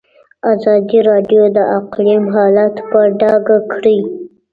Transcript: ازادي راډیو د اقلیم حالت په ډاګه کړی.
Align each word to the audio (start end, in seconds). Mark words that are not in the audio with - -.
ازادي 0.53 0.99
راډیو 1.09 1.43
د 1.57 1.59
اقلیم 1.79 2.23
حالت 2.35 2.75
په 2.89 2.99
ډاګه 3.19 3.57
کړی. 3.71 3.99